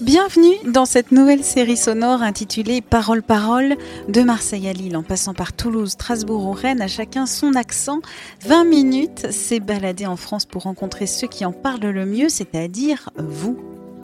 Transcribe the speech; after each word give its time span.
Bienvenue 0.00 0.56
dans 0.66 0.86
cette 0.86 1.12
nouvelle 1.12 1.44
série 1.44 1.76
sonore 1.76 2.22
intitulée 2.22 2.80
Parole 2.80 3.22
Parole 3.22 3.76
de 4.08 4.22
Marseille 4.22 4.68
à 4.68 4.72
Lille 4.72 4.96
en 4.96 5.04
passant 5.04 5.34
par 5.34 5.52
Toulouse, 5.52 5.92
Strasbourg 5.92 6.46
ou 6.46 6.52
Rennes, 6.52 6.82
à 6.82 6.88
chacun 6.88 7.26
son 7.26 7.54
accent. 7.54 8.00
20 8.42 8.64
minutes, 8.64 9.26
c'est 9.30 9.60
balader 9.60 10.06
en 10.06 10.16
France 10.16 10.46
pour 10.46 10.62
rencontrer 10.62 11.06
ceux 11.06 11.28
qui 11.28 11.44
en 11.44 11.52
parlent 11.52 11.80
le 11.80 12.06
mieux, 12.06 12.28
c'est-à-dire 12.28 13.10
vous. 13.16 13.56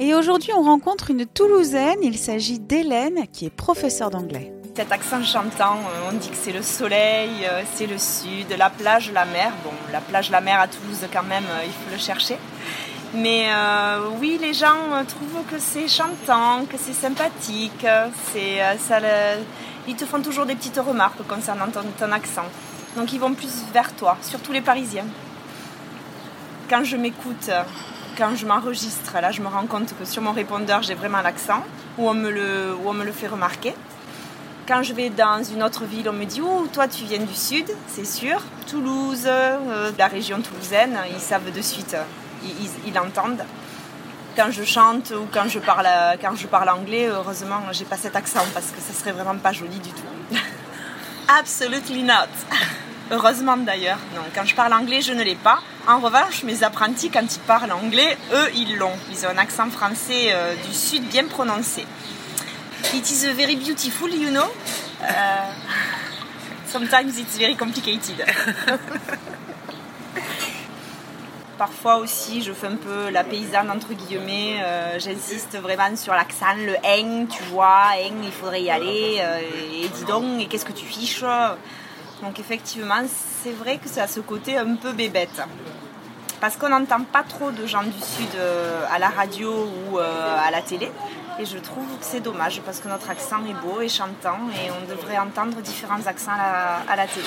Et 0.00 0.14
aujourd'hui, 0.14 0.52
on 0.56 0.62
rencontre 0.62 1.10
une 1.10 1.26
Toulousaine, 1.26 1.98
il 2.02 2.16
s'agit 2.16 2.58
d'Hélène 2.58 3.26
qui 3.30 3.44
est 3.44 3.54
professeure 3.54 4.10
d'anglais. 4.10 4.52
Cet 4.74 4.90
accent 4.90 5.22
chantant, 5.22 5.76
euh, 5.76 6.10
on 6.10 6.16
dit 6.16 6.30
que 6.30 6.36
c'est 6.36 6.50
le 6.50 6.62
soleil, 6.62 7.30
euh, 7.44 7.62
c'est 7.76 7.86
le 7.86 7.98
sud, 7.98 8.46
la 8.58 8.70
plage, 8.70 9.12
la 9.12 9.24
mer. 9.24 9.52
Bon, 9.62 9.70
la 9.92 10.00
plage, 10.00 10.30
la 10.30 10.40
mer 10.40 10.58
à 10.58 10.66
Toulouse 10.66 11.06
quand 11.12 11.22
même, 11.22 11.44
euh, 11.44 11.64
il 11.64 11.70
faut 11.70 11.92
le 11.92 11.98
chercher. 11.98 12.38
Mais 13.14 13.46
euh, 13.48 14.08
oui, 14.20 14.38
les 14.40 14.52
gens 14.52 15.04
trouvent 15.06 15.44
que 15.50 15.58
c'est 15.58 15.86
chantant, 15.86 16.64
que 16.64 16.76
c'est 16.76 16.92
sympathique. 16.92 17.86
C'est, 18.32 18.60
ça, 18.78 18.98
ils 19.86 19.94
te 19.96 20.04
font 20.04 20.20
toujours 20.20 20.46
des 20.46 20.54
petites 20.56 20.78
remarques 20.78 21.22
concernant 21.28 21.66
ton, 21.68 22.12
accent. 22.12 22.46
Donc 22.96 23.12
ils 23.12 23.20
vont 23.20 23.34
plus 23.34 23.64
vers 23.72 23.94
toi, 23.94 24.16
surtout 24.22 24.52
les 24.52 24.60
Parisiens. 24.60 25.06
Quand 26.68 26.84
je 26.84 26.96
m'écoute, 26.96 27.50
quand 28.16 28.34
je 28.34 28.46
m'enregistre, 28.46 29.14
là 29.20 29.30
je 29.30 29.42
me 29.42 29.48
rends 29.48 29.66
compte 29.66 29.94
que 29.98 30.04
sur 30.04 30.22
mon 30.22 30.32
répondeur 30.32 30.82
j'ai 30.82 30.94
vraiment 30.94 31.20
l'accent, 31.20 31.62
ou 31.98 32.08
on 32.08 32.14
me 32.14 32.30
le, 32.30 32.74
où 32.74 32.88
on 32.88 32.94
me 32.94 33.04
le 33.04 33.12
fait 33.12 33.26
remarquer. 33.26 33.74
Quand 34.66 34.82
je 34.82 34.94
vais 34.94 35.10
dans 35.10 35.44
une 35.44 35.62
autre 35.62 35.84
ville, 35.84 36.08
on 36.08 36.14
me 36.14 36.24
dit 36.24 36.40
Oh, 36.40 36.66
toi 36.72 36.88
tu 36.88 37.04
viens 37.04 37.18
du 37.18 37.34
sud, 37.34 37.70
c'est 37.86 38.06
sûr. 38.06 38.40
Toulouse, 38.66 39.24
euh, 39.26 39.90
la 39.98 40.06
région 40.06 40.40
toulousaine, 40.40 40.96
ils 41.12 41.20
savent 41.20 41.52
de 41.52 41.60
suite, 41.60 41.96
ils, 42.44 42.88
ils, 42.88 42.98
entendent. 42.98 43.44
Quand 44.36 44.50
je 44.50 44.64
chante 44.64 45.12
ou 45.12 45.26
quand 45.32 45.48
je 45.48 45.60
parle, 45.60 45.88
quand 46.20 46.34
je 46.36 46.46
parle 46.46 46.68
anglais, 46.68 47.06
heureusement, 47.06 47.60
j'ai 47.72 47.84
pas 47.84 47.96
cet 47.96 48.16
accent 48.16 48.44
parce 48.52 48.66
que 48.66 48.80
ça 48.80 48.92
serait 48.92 49.12
vraiment 49.12 49.36
pas 49.36 49.52
joli 49.52 49.78
du 49.78 49.90
tout. 49.90 50.36
Absolutely 51.28 52.02
not. 52.02 52.28
Heureusement 53.10 53.56
d'ailleurs. 53.56 53.98
Non, 54.14 54.22
quand 54.34 54.44
je 54.44 54.54
parle 54.54 54.72
anglais, 54.72 55.02
je 55.02 55.12
ne 55.12 55.22
l'ai 55.22 55.34
pas. 55.36 55.60
En 55.86 55.98
revanche, 56.00 56.42
mes 56.42 56.62
apprentis, 56.62 57.10
quand 57.10 57.34
ils 57.34 57.40
parlent 57.40 57.72
anglais, 57.72 58.16
eux, 58.32 58.50
ils 58.54 58.76
l'ont. 58.76 58.96
Ils 59.10 59.26
ont 59.26 59.30
un 59.30 59.38
accent 59.38 59.70
français 59.70 60.32
euh, 60.32 60.54
du 60.66 60.72
sud 60.72 61.04
bien 61.08 61.26
prononcé. 61.26 61.84
It 62.94 63.10
is 63.10 63.26
very 63.34 63.56
beautiful, 63.56 64.10
you 64.10 64.30
know. 64.30 64.50
Uh, 65.02 65.52
sometimes 66.66 67.18
it's 67.18 67.38
very 67.38 67.56
complicated. 67.56 68.24
Parfois 71.58 71.98
aussi, 71.98 72.42
je 72.42 72.52
fais 72.52 72.66
un 72.66 72.76
peu 72.76 73.10
la 73.10 73.22
paysanne 73.22 73.70
entre 73.70 73.92
guillemets. 73.92 74.60
Euh, 74.62 74.98
J'insiste 74.98 75.56
vraiment 75.56 75.94
sur 75.96 76.12
l'accent, 76.12 76.54
le 76.56 76.74
eng, 76.84 77.26
tu 77.28 77.42
vois, 77.44 77.92
eng, 77.96 78.24
il 78.24 78.32
faudrait 78.32 78.62
y 78.62 78.70
aller. 78.70 79.18
Euh, 79.20 79.38
et 79.82 79.88
dis 79.88 80.04
donc, 80.04 80.40
et 80.40 80.46
qu'est-ce 80.46 80.64
que 80.64 80.72
tu 80.72 80.84
fiches? 80.84 81.24
Donc 82.22 82.40
effectivement, 82.40 83.02
c'est 83.42 83.52
vrai 83.52 83.78
que 83.78 83.88
c'est 83.88 84.00
à 84.00 84.08
ce 84.08 84.20
côté 84.20 84.56
un 84.56 84.74
peu 84.74 84.92
bébête 84.92 85.42
parce 86.40 86.56
qu'on 86.56 86.68
n'entend 86.68 87.04
pas 87.04 87.22
trop 87.22 87.50
de 87.50 87.66
gens 87.66 87.84
du 87.84 87.92
Sud 87.92 88.34
euh, 88.34 88.84
à 88.92 88.98
la 88.98 89.08
radio 89.08 89.50
ou 89.90 89.98
à 89.98 90.50
la 90.50 90.60
télé. 90.60 90.90
Et 91.38 91.46
je 91.46 91.58
trouve 91.58 91.86
que 91.98 92.04
c'est 92.04 92.20
dommage 92.20 92.60
parce 92.62 92.80
que 92.80 92.88
notre 92.88 93.10
accent 93.10 93.44
est 93.48 93.54
beau 93.54 93.80
et 93.80 93.88
chantant 93.88 94.38
et 94.52 94.70
on 94.70 94.88
devrait 94.88 95.18
entendre 95.18 95.60
différents 95.62 96.06
accents 96.06 96.32
à 96.32 96.96
la 96.96 97.06
télé. 97.06 97.26